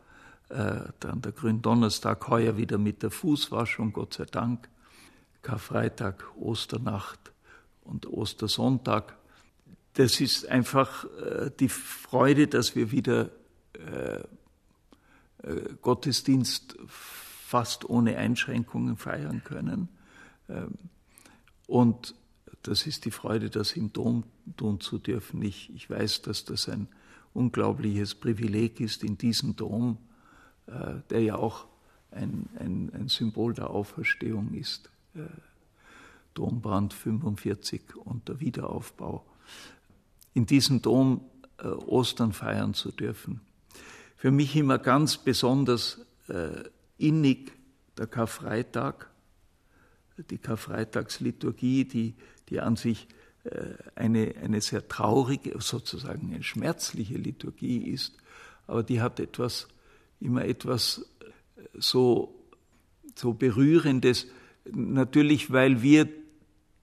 äh, 0.49 0.81
dann 0.99 1.21
der 1.21 1.31
Gründonnerstag, 1.31 2.27
heuer 2.27 2.57
wieder 2.57 2.77
mit 2.77 3.03
der 3.03 3.11
Fußwaschung, 3.11 3.93
Gott 3.93 4.15
sei 4.15 4.25
Dank, 4.25 4.67
Karfreitag, 5.45 6.25
Osternacht 6.37 7.31
und 7.83 8.07
Ostersonntag. 8.07 9.15
Das 9.93 10.19
ist 10.19 10.47
einfach 10.47 11.05
äh, 11.05 11.51
die 11.59 11.69
Freude, 11.69 12.47
dass 12.47 12.75
wir 12.75 12.91
wieder 12.91 13.29
äh, 13.73 14.23
äh 15.43 15.75
Gottesdienst 15.83 16.75
fast 16.87 17.87
ohne 17.87 18.17
Einschränkungen 18.17 18.97
feiern 18.97 19.43
können. 19.43 19.89
Ähm, 20.49 20.79
und 21.67 22.15
das 22.63 22.87
ist 22.87 23.05
die 23.05 23.11
Freude, 23.11 23.51
das 23.51 23.73
im 23.73 23.93
Dom 23.93 24.23
tun 24.57 24.79
zu 24.79 24.97
dürfen. 24.97 25.43
Ich, 25.43 25.71
ich 25.75 25.87
weiß, 25.87 26.23
dass 26.23 26.45
das 26.45 26.67
ein 26.69 26.87
unglaubliches 27.35 28.15
Privileg 28.15 28.79
ist 28.79 29.03
in 29.03 29.19
diesem 29.19 29.55
Dom, 29.55 29.99
der 30.67 31.21
ja 31.21 31.35
auch 31.35 31.67
ein, 32.09 32.49
ein, 32.57 32.91
ein, 32.93 33.07
Symbol 33.07 33.53
der 33.53 33.69
Auferstehung 33.69 34.53
ist. 34.53 34.89
Äh, 35.15 35.27
Dombrand 36.33 36.93
45 36.93 37.95
und 37.95 38.27
der 38.27 38.41
Wiederaufbau. 38.41 39.25
In 40.33 40.45
diesem 40.45 40.81
Dom 40.81 41.21
äh, 41.59 41.67
Ostern 41.67 42.33
feiern 42.33 42.73
zu 42.73 42.91
dürfen. 42.91 43.39
Für 44.17 44.31
mich 44.31 44.53
immer 44.57 44.77
ganz 44.77 45.17
besonders 45.17 46.01
äh, 46.27 46.65
innig 46.97 47.53
der 47.97 48.07
Karfreitag, 48.07 49.09
die 50.29 50.37
Karfreitagsliturgie, 50.37 51.85
die 51.85 52.15
die 52.49 52.59
an 52.59 52.75
sich 52.75 53.07
eine, 53.95 54.35
eine 54.41 54.59
sehr 54.59 54.87
traurige, 54.87 55.55
sozusagen 55.61 56.33
eine 56.33 56.43
schmerzliche 56.43 57.15
Liturgie 57.15 57.89
ist, 57.89 58.17
aber 58.67 58.83
die 58.83 59.01
hat 59.01 59.19
etwas, 59.19 59.67
immer 60.19 60.45
etwas 60.45 61.05
so, 61.73 62.35
so 63.15 63.33
Berührendes, 63.33 64.27
natürlich 64.71 65.51
weil 65.51 65.81
wir 65.81 66.07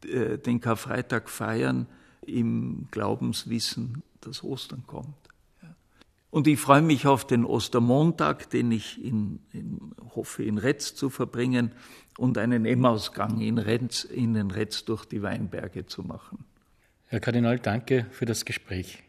äh, 0.05 0.39
den 0.39 0.61
Karfreitag 0.61 1.29
feiern 1.29 1.87
im 2.27 2.89
Glaubenswissen, 2.91 4.03
dass 4.21 4.45
Ostern 4.45 4.85
kommt. 4.87 5.17
Und 6.31 6.47
ich 6.47 6.59
freue 6.59 6.81
mich 6.81 7.07
auf 7.07 7.27
den 7.27 7.45
Ostermontag, 7.45 8.49
den 8.49 8.73
ich 8.73 9.05
in, 9.05 9.41
in, 9.53 9.93
hoffe, 10.15 10.43
in 10.43 10.57
Retz 10.57 10.95
zu 10.95 11.11
verbringen 11.11 11.73
und 12.17 12.39
einen 12.39 12.65
Emmausgang 12.65 13.39
in, 13.41 13.59
Retz, 13.59 14.05
in 14.05 14.33
den 14.33 14.51
Retz 14.51 14.87
durch 14.87 15.05
die 15.05 15.21
Weinberge 15.21 15.85
zu 15.85 16.03
machen. 16.03 16.47
Herr 17.09 17.21
Kardinal, 17.21 17.59
danke 17.59 18.07
für 18.11 18.25
das 18.25 18.47
Gespräch. 18.47 19.03